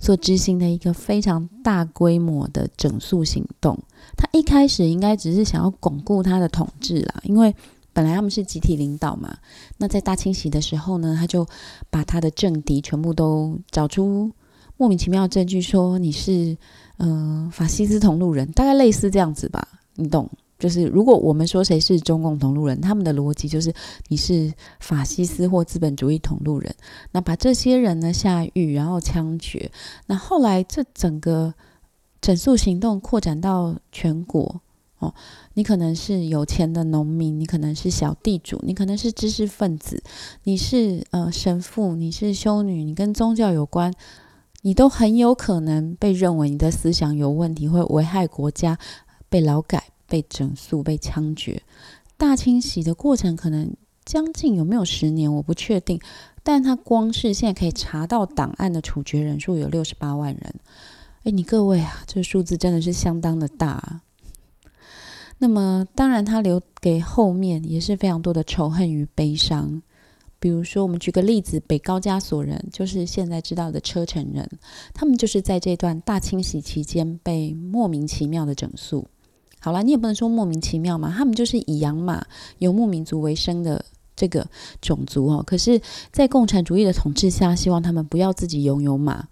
[0.00, 3.78] 所执行的一个非常大规模的整肃行动。
[4.16, 7.54] 他一开始应该只是想要巩固他的统治啦，因为
[7.92, 9.36] 本来他们是集体领导嘛。
[9.78, 11.46] 那在大清洗的时候呢，他就
[11.88, 14.30] 把他的政敌全部都找出
[14.76, 16.56] 莫名其妙的证据，说你是
[16.98, 20.28] 嗯法西斯同路人，大概类似这样子吧，你懂。
[20.58, 23.72] 就是如果我们说谁是中共同路人，他们的逻辑就是
[24.08, 26.74] 你是法西斯或资本主义同路人。
[27.12, 29.70] 那把这些人呢下狱，然后枪决。
[30.06, 31.52] 那后来这整个
[32.20, 34.62] 整肃行动扩展到全国，
[34.98, 35.12] 哦，
[35.52, 40.02] 你可能是有钱的农民，你可能是小地主，你可能是知识分子，
[40.44, 43.92] 你是呃神父，你是修女，你跟宗教有关，
[44.62, 48.78] 你都很有可能被认为你的思想有问题，会危害国家，
[49.28, 51.62] 被劳改、被整肃、被枪决。
[52.16, 56.00] 大清洗的过程可能将近有没有十年，我不确定，
[56.42, 60.54] 但他光是现在可以查到档案的处决人数有六十八万人。
[61.24, 64.00] 哎，你各位啊，这个数字真的是相当的大。
[65.38, 69.82] 那么，当然，他留给后面也是非常多的仇恨与悲伤。
[70.38, 74.48] 比如说，我们举个例子，北高加索人，就是现在知道的车臣人，
[74.94, 79.08] 他们就是在这段大清洗期间被莫名其妙的整肃。
[79.60, 82.24] 好了，你也不能说莫名其妙嘛，他们就是以养马、
[82.58, 84.46] 游牧民族为生的这个
[84.80, 85.42] 种族哦。
[85.46, 85.80] 可是，
[86.12, 89.28] 在共产主义的统治下，希望他们不要自己拥有马。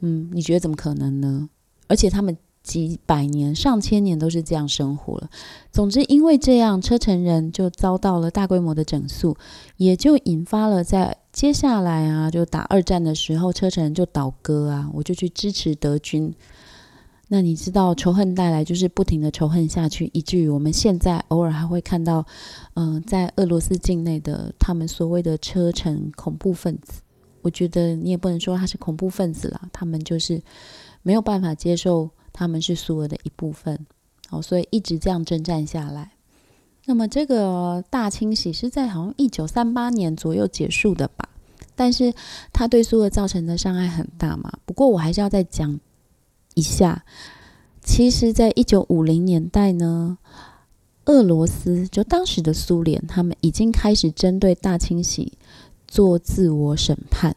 [0.00, 1.48] 嗯，你觉得怎么可能呢？
[1.86, 2.36] 而且他们。
[2.62, 5.30] 几百年、上千年都是这样生活了。
[5.72, 9.34] 总之，因为这样，车臣人就遭到了大规模的整肃，
[9.78, 16.34] 也就引发了在接下来啊，就打二战的时候，车臣人就倒戈啊，我就去支持德军。
[17.32, 22.26] 那你知道，仇恨带来就是不停的仇恨下去，以至于我们现在偶尔还会看到，
[22.74, 27.00] 嗯，在俄罗斯境内的他们所谓的车臣恐怖分子。
[27.42, 30.42] 我觉得你也不能说他是恐怖分子了，他们就是
[31.02, 32.10] 没有办法接受。
[32.32, 33.86] 他们是苏俄的一部分，
[34.30, 36.12] 哦，所以一直这样征战下来。
[36.86, 41.28] 那么这个大清洗是在好像一九三八年左右结束的吧？
[41.74, 42.14] 但是
[42.52, 44.52] 它对苏俄造成的伤害很大嘛。
[44.64, 45.78] 不过我还是要再讲
[46.54, 47.04] 一下，
[47.82, 50.18] 其实，在一九五零年代呢，
[51.06, 55.32] 俄罗斯就当时的苏联，他们已经开始针对大清洗
[55.88, 57.34] 做自我审判。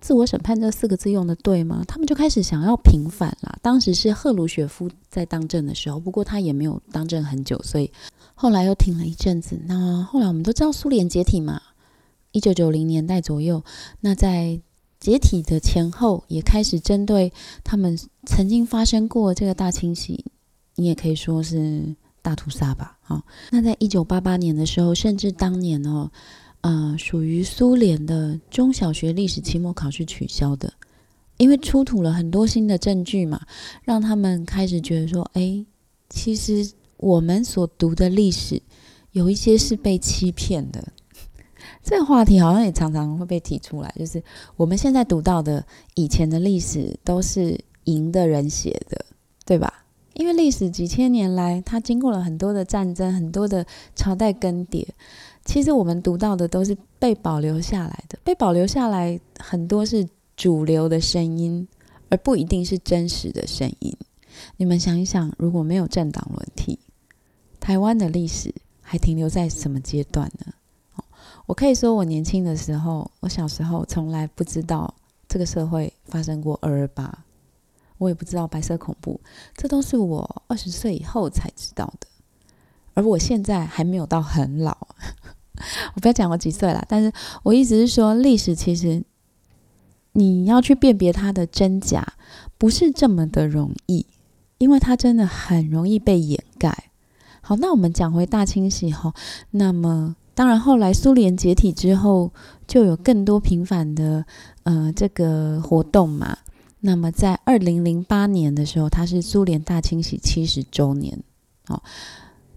[0.00, 1.84] 自我审判这四个字用的对吗？
[1.86, 3.58] 他们就开始想要平反了。
[3.60, 7.92] 当时是赫鲁雪夫在当政的时候，不过他也没有当政很久，所以
[8.34, 9.60] 后来又停了一阵子。
[9.66, 11.60] 那后来我们都知道苏联解体嘛，
[12.32, 13.62] 一九九零年代左右。
[14.00, 14.58] 那在
[15.00, 17.32] 解体的前后，也开始针对
[17.64, 20.24] 他们曾经发生过这个大清洗，
[20.76, 22.98] 你也可以说是大屠杀吧。
[23.02, 26.10] 好，那在一九八八年的时候，甚至当年哦。
[26.62, 30.70] 呃，属于苏联的中小学历史期末考试取消的，
[31.38, 33.40] 因为出土了很多新的证据嘛，
[33.82, 35.64] 让他们开始觉得说，哎，
[36.10, 38.60] 其实我们所读的历史
[39.12, 40.86] 有一些是被欺骗的。
[41.82, 44.22] 这个话题好像也常常会被提出来，就是
[44.56, 45.64] 我们现在读到的
[45.94, 49.04] 以前的历史都是赢的人写的，
[49.44, 49.84] 对吧？
[50.14, 53.64] 因为历史几千年来，它经过了很多的战争，很多的
[53.94, 54.86] 朝代更迭。
[55.44, 61.66] 其实我们读到的都是被保留下来的，被保留下来很多是主流的声音，
[62.10, 63.96] 而不一定是真实的声音。
[64.58, 66.78] 你们想一想，如果没有政党轮替，
[67.58, 70.52] 台湾的历史还停留在什么阶段呢？
[71.50, 74.94] 我可以说，我年轻的时候，我小时候从来不知道
[75.28, 77.24] 这个社会发生过二二八，
[77.98, 79.20] 我也不知道白色恐怖，
[79.56, 82.06] 这都是我二十岁以后才知道的。
[82.94, 84.78] 而我现在还没有到很老，
[85.96, 89.02] 我不要讲我几岁了，但是我意思是说，历史其实
[90.12, 92.14] 你要去辨别它的真假，
[92.58, 94.06] 不是这么的容易，
[94.58, 96.90] 因为它真的很容易被掩盖。
[97.40, 99.12] 好，那我们讲回大清洗后，
[99.50, 102.32] 那么当然后来苏联解体之后，
[102.66, 104.24] 就有更多频繁的
[104.62, 106.34] 呃这个活动嘛。
[106.80, 111.22] 那么在二零零八年的时候，它是苏联大清洗七十周年，
[111.66, 111.82] 好。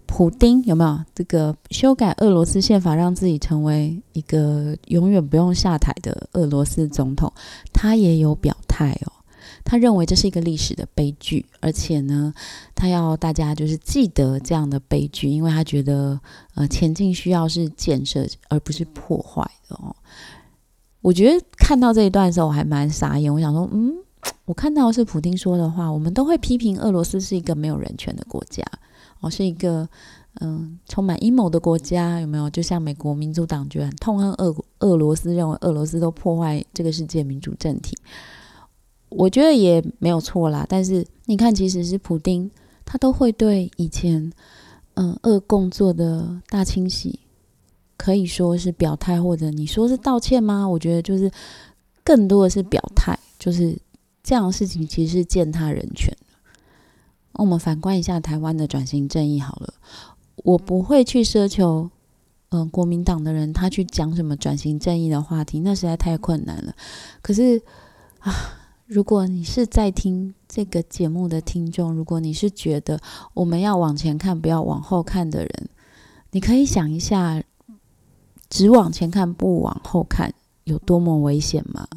[0.06, 7.30] 普丁有没有这个修改俄罗斯宪法，让自己成为一个永远不用下台的俄罗斯总统？
[7.70, 9.12] 他也有表态哦，
[9.64, 12.32] 他认为这是一个历史的悲剧，而且呢，
[12.74, 16.20] 他要大家就是记得这样的悲剧，因为他觉得
[16.54, 19.96] 呃，前进需要是建设而不是破坏的哦。
[21.00, 23.32] 我觉得看到这一段的时候，我还蛮傻眼。
[23.32, 23.94] 我想说，嗯，
[24.44, 28.62] 我看到是普丁说的话，我们都会批评俄罗斯是一个没有人权的国家。
[29.20, 29.88] 哦是一个
[30.40, 32.50] 嗯充满阴谋的国家，有没有？
[32.50, 37.96] 就像美国民主党就很痛恨俄俄罗斯，认为俄罗斯都破坏这个世界民主政体，
[39.16, 40.66] 我觉得也没有错啦。
[40.68, 42.50] 但是你看，其实是普丁，
[42.84, 44.32] 他都会对以前
[44.94, 47.20] 嗯恶共做的大清洗，
[47.96, 50.68] 可以说是表态，或者你说是道歉吗？
[50.68, 51.30] 我觉得就是
[52.02, 53.78] 更多的是表态，就是
[54.22, 56.14] 这样的事情其实是践踏人权。
[57.32, 59.74] 那我们反观一下台湾的转型正义好了，
[60.36, 61.90] 我不会去奢求，
[62.50, 66.74] 嗯，国民党的人他去讲什么转型正义的话题，那实在太困难了。
[67.22, 67.60] 可是
[68.20, 68.32] 啊，
[68.86, 73.00] 如果你是在听这个节目的听众，如果你是觉得
[73.32, 75.68] 我们要往前看，不要往后看的人，
[76.32, 77.42] 你可以想一下，
[78.50, 81.88] 只往前看不往后看有多么危险吗？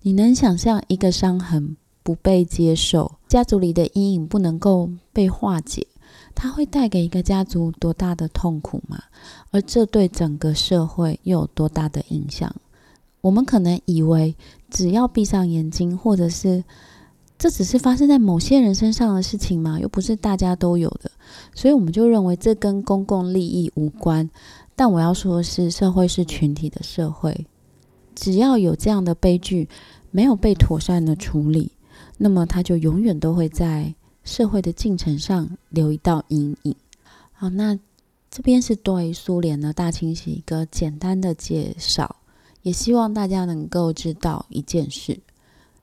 [0.00, 5.86] 你能想象一个伤痕不被接受，家族里的阴影不能够被化解，
[6.34, 8.98] 它会带给一个家族多大的痛苦吗？
[9.50, 12.54] 而这对整个社会又有多大的影响？
[13.20, 14.34] 我们可能以为。
[14.74, 16.64] 只要闭上眼睛，或者是
[17.38, 19.78] 这只是发生在某些人身上的事情吗？
[19.78, 21.08] 又不是大家都有的，
[21.54, 24.28] 所以我们就认为这跟公共利益无关。
[24.74, 27.46] 但我要说的是，社会是群体的社会，
[28.16, 29.68] 只要有这样的悲剧
[30.10, 31.70] 没有被妥善的处理，
[32.18, 36.74] 那么它就永远都会在社会的进程上留一道阴影。
[37.32, 37.78] 好，那
[38.28, 42.16] 这边是对苏联的大清洗一个简单的介绍。
[42.64, 45.20] 也希望大家能够知道一件事：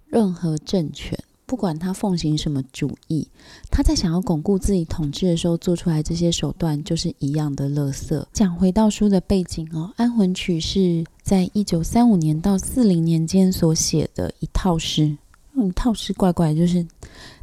[0.08, 3.28] 任何政权，不管他奉行什么主义，
[3.70, 8.26] 他在想要巩固自己统治的时候做出来这些手段，就是一样的垃圾。
[8.34, 15.18] 讲回到书的背景哦，《安魂曲》是在一九三五年到四零年间所写的一套诗。
[15.54, 16.84] 一套诗怪怪，就是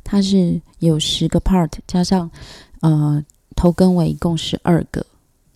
[0.03, 2.29] 它是有十个 part，加上
[2.81, 3.25] 呃
[3.55, 5.07] 头跟尾，一共十二个。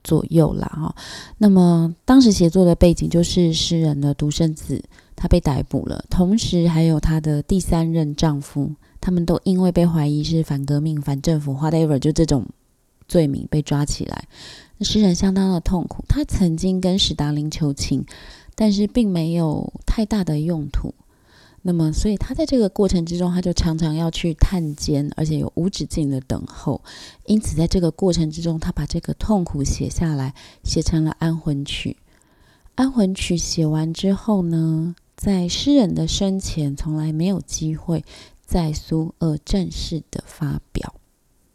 [0.03, 0.95] 左右啦，哈。
[1.39, 4.83] 那么当时写作的背景就是诗人的独生子
[5.15, 12.45] 他被逮捕了，同时还有他的第三任丈夫，他们都因为被怀疑是反革命、反政府，whatever，就这种
[13.07, 14.25] 罪名被抓起来。
[14.79, 18.05] 那诗人相当的痛苦，他曾经跟史达林求情，
[18.55, 20.93] 但是并没有太大的用途。
[21.65, 26.83] 那么，所以他在这个过程之中，他就常常要去探监，而且有无止境的等候。
[27.27, 31.91] 因此，在这个过程之中，他把这个痛苦写下来，写成了《安魂曲》。
[32.75, 38.05] 《安魂曲》写完之后呢，在诗人的生前，从来没有机会
[38.45, 40.95] 在苏俄正式的发表。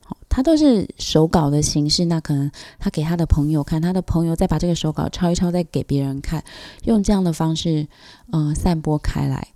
[0.05, 2.05] 好，他都是手稿的形式。
[2.05, 6.41] 那可能他给他的朋友看，他的朋友再把这个手稿抄一抄，再给别人看，
[6.85, 7.89] 用这样的方式，
[8.31, 9.49] 嗯，散播开来。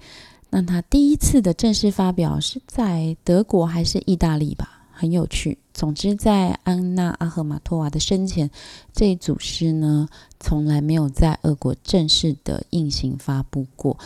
[0.52, 4.84] 那他第一次的正式发表是在德国还是意大利吧？
[4.92, 5.58] 很有趣。
[5.74, 8.52] 总之，在安娜阿赫玛托娃的生前，
[8.94, 10.10] 这一组诗呢，
[10.42, 13.98] 从来没有在俄国正式的印行发布过。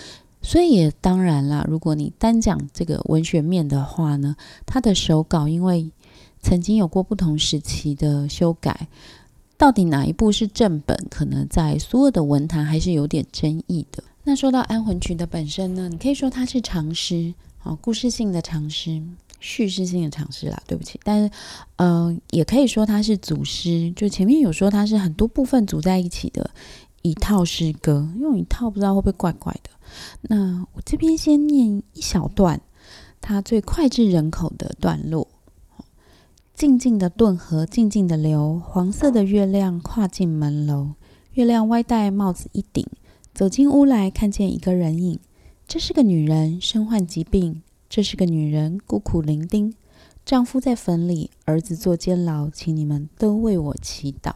[0.43, 4.35] 所以，也当然啦，如果你单讲这个文学面的话呢，
[4.67, 5.89] 他的手稿因为
[6.41, 8.87] 曾经有过不同时期的修改，
[9.57, 14.03] 到底哪一部是正本，可能在所有的文坛还是有点争议的。
[14.27, 18.99] 那说到《安魂曲》的本身呢，你可以说它是长诗，好，故事性的长诗，
[19.39, 20.59] 叙事性的长诗啦。
[20.65, 21.31] 对不起，但是，
[21.75, 26.49] 呃，也可以说它是组诗，就前面有说它是很多部分组在一起的
[27.03, 28.09] 一套诗歌。
[28.19, 29.69] 用一套不知道会不会怪怪的。
[30.23, 32.59] 那我这边先念一小段，
[33.21, 35.27] 它最脍炙人口的段落：
[36.55, 40.93] 静静的顿河，静静的流，黄色的月亮跨进门楼，
[41.33, 42.87] 月亮歪戴帽子一顶。
[43.35, 45.19] 走进屋来，看见一个人影。
[45.67, 47.61] 这是个女人，身患疾病。
[47.89, 49.73] 这是个女人，孤苦伶仃。
[50.25, 54.31] 丈夫在坟里，儿子坐监牢，请你们都为我祈祷。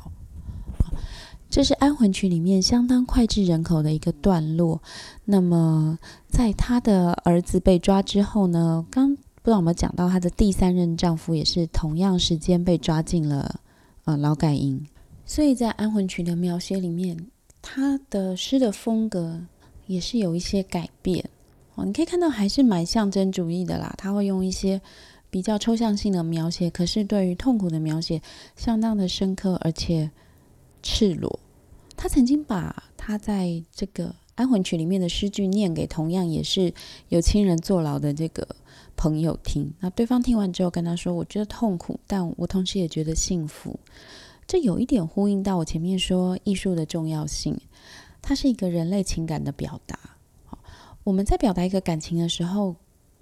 [1.49, 4.81] 这是《安魂曲》里面相当脍炙人口的一个段落。
[5.23, 8.85] 那么，在她的儿子被抓之后呢？
[8.91, 13.62] 刚不知道有没有讲到，她的第三任丈夫也是同样时间被抓进了
[14.03, 14.85] 呃劳改营。
[15.25, 17.27] 所以在《安魂曲》的描写里面。
[17.62, 19.41] 他的诗的风格
[19.88, 21.30] 也是有一些改变
[21.76, 23.93] 哦，你可以看到还是蛮象征主义的啦。
[23.98, 24.82] 他会用一些
[25.30, 28.22] 比较抽象性的描写，可是对于痛苦的描写
[28.56, 30.10] 相当的深刻而且
[30.82, 31.39] 赤裸。
[31.95, 36.74] 他曾经把他在这个《安魂曲》里面的诗句念给同样也是
[37.10, 38.48] 有亲人坐牢的这个
[38.95, 43.80] 朋友听，那对方听完之后跟他说：“我觉得痛苦，但我同时也觉得幸福。”
[44.49, 47.55] 这有一点呼应到我前面说艺术的重要性，
[48.19, 49.99] 它是一个人类情感的表达。
[50.47, 50.57] 好，
[51.03, 52.75] 我们在表达一个感情的时候，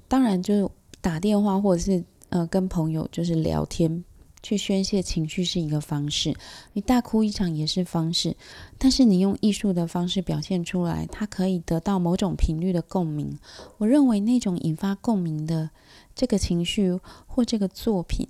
[0.08, 0.70] 当然就是
[1.02, 4.06] 打电话或者是呃跟朋友就是聊天
[4.42, 6.34] 去宣泄情绪是一个方式，
[6.72, 8.34] 你大哭一场也是方式。
[8.78, 13.38] 但是你用艺术的方式表现出来，它可以得到某种频率的共鸣。
[13.80, 15.72] 我认为那种引发共鸣的
[16.16, 18.26] 这个情绪或这个作品。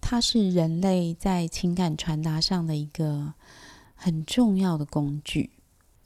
[0.00, 3.34] 它是人类在情感传达上的一个
[3.94, 5.50] 很重要的工具。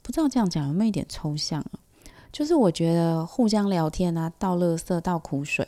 [0.01, 1.79] 不知道这样讲有没有一点抽象啊？
[2.31, 5.67] 就是我觉得互相聊天啊，倒乐色、倒苦水，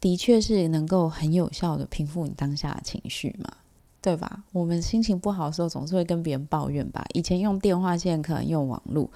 [0.00, 3.52] 的确是能够很有效的平复你当下的情绪嘛，
[4.00, 4.44] 对吧？
[4.52, 7.04] 我们心情不好的时候，总是会跟别人抱怨吧。
[7.12, 9.10] 以前用电话，现在可能用网络。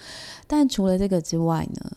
[0.48, 1.92] 但除了这个之外呢，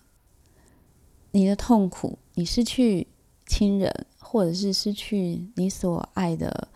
[1.31, 3.07] 你的痛苦，你失去
[3.55, 6.69] 亲人，或者是失去你所爱的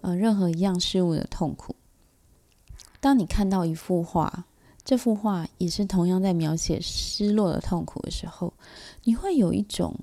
[0.00, 1.76] 呃任何一样事物的痛苦。
[3.00, 4.46] 当你看到一幅画，
[4.82, 8.54] 这幅画也是同样在描写失落的痛苦的时候，
[9.04, 9.94] 你会有一种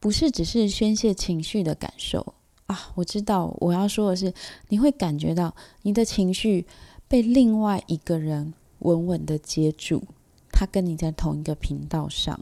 [0.00, 2.34] 不是只是宣泄情绪的感受
[2.66, 2.90] 啊！
[2.96, 4.34] 我知道我要说的是，
[4.70, 6.66] 你会感觉到你的情绪
[7.06, 10.02] 被另外一个人稳稳的接住，
[10.50, 12.40] 他跟你在同一个频道上。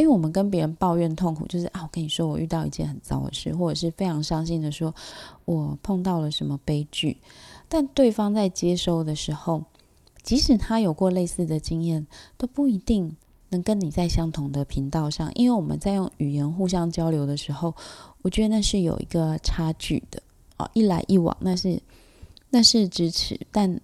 [0.00, 4.94] 因为我们跟别人抱怨痛苦，就是啊，我跟你说我遇到一件很糟的事，或者是非常伤心的说，
[5.44, 7.18] 我碰到了什么悲剧。
[7.68, 9.62] 但对方在接收的时候，
[10.22, 12.06] 即使他有过类似的经验，
[12.38, 13.14] 都不一定
[13.50, 15.30] 能跟你在相同的频道上。
[15.34, 17.74] 因为我们在用语言互相交流的时候，
[18.22, 20.22] 我觉得那是有一个差距的
[20.56, 21.80] 啊，一来一往那是
[22.48, 23.80] 那是支持，但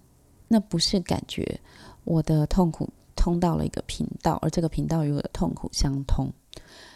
[0.49, 1.61] 那不是感觉
[2.05, 2.89] 我的痛苦。
[3.17, 6.31] 通到了一个频道，而这个频道与我的痛苦相通。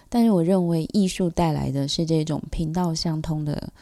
[0.08, 3.72] 但是，我认为艺术带来的是这种频道相通的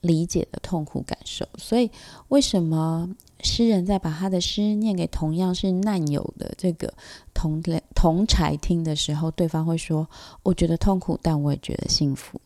[0.00, 1.44] 理解的痛苦感受。
[1.58, 1.90] 所以，
[2.28, 6.94] 为什么诗人在把他的诗念给同样是难友的这个
[7.34, 7.60] 同
[7.96, 10.08] 同柴听的时候，对方会说
[10.44, 12.40] ：“我觉得痛苦，但我也觉得幸福，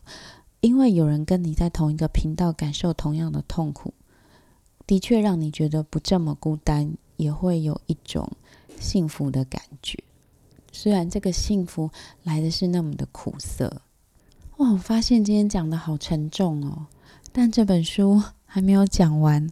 [0.61, 3.93] 因为有人跟你在同一个频道感受同样的痛苦，
[4.87, 8.27] 的确让你觉得不这么孤单，也会有一种。”
[8.79, 9.97] 幸福的感觉，
[10.71, 11.89] 虽然这个幸福
[12.23, 13.81] 来的是那么的苦涩。
[14.57, 16.87] 哇，我发现今天讲的好沉重哦，
[17.31, 19.49] 但这本书还没有讲完。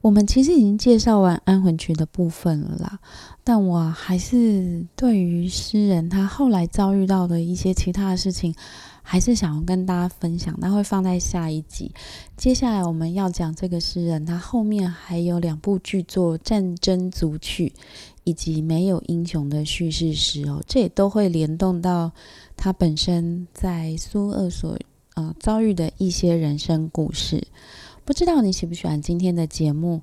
[0.00, 2.98] 我们其实已经介绍完安魂曲的部分了啦，
[3.42, 8.54] 但我还是对于诗人他后来遭遇到的一些其他的事情，
[9.02, 10.54] 还是想要跟大家分享。
[10.58, 11.92] 那会放在下一集。
[12.36, 17.72] 接下来我们要讲这个诗人，他后面还有两部剧作《战争组曲》。
[18.26, 22.10] 以及没有英雄的叙事时哦，这也都会联动到
[22.56, 24.76] 他本身在苏俄所
[25.14, 27.46] 呃遭遇的一些人生故事。
[28.04, 30.02] 不知道你喜不喜欢今天的节目？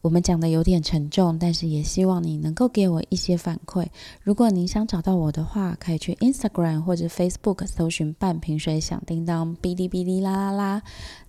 [0.00, 3.86] 我们讲的有点沉重，但是也希望你能够给我一些反馈。
[4.22, 10.82] 如果你想找到我的话，可以去 Instagram 或者 Facebook 搜寻“半瓶水响叮当”、“哔哩哔哩啦啦啦”，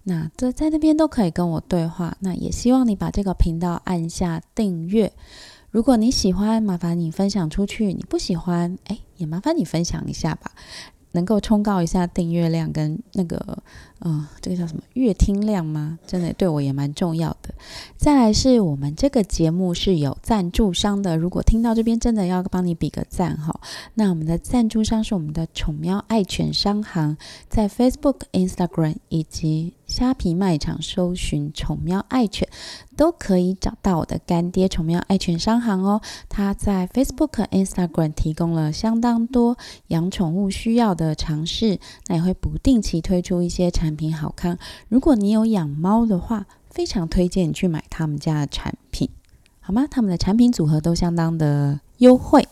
[0.04, 2.16] 那这在那边都可以跟我对话。
[2.22, 5.12] 那也希望你把这个频道按下订阅。
[5.72, 10.52] 如果你喜欢，麻烦你分享出去；你不喜欢，哎，也麻烦你分享一下吧，
[11.14, 13.64] 能够冲高一下订阅量跟那个。
[14.04, 16.00] 嗯，这个叫什么阅听量吗？
[16.08, 17.54] 真的对我也蛮重要的。
[17.98, 23.62] 再来是我们这个节目是有赞助商的，如果听到这边真的要帮你比个赞哈。
[23.94, 27.16] 那我们的赞助商是我们的宠喵爱犬商行，
[27.48, 32.50] 在 Facebook、Instagram 以及虾皮卖场搜寻宠喵爱犬，
[32.98, 36.02] 都可以找到我的干爹宠喵爱犬商行哦。
[36.28, 39.56] 他在 Facebook、Instagram 提供了相当多
[39.90, 43.91] 养宠物需要的尝试，那也会不定期推出一些产。
[43.92, 49.10] 产品好看，如果你有养猫的话，非常推荐你去买他们家的产品，
[49.60, 49.86] 好吗？
[49.92, 52.48] 他们的产品组合都相当的优惠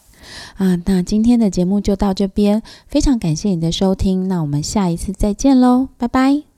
[0.58, 0.76] 啊。
[0.86, 6.49] 那今天的节目就到这边，非常感谢你的收听，那我们下一次再见喽，拜拜。